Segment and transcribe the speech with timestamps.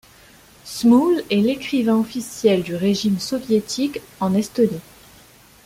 [0.65, 4.81] Smuul est l'écrivain officiel du régime soviétique en Estonie.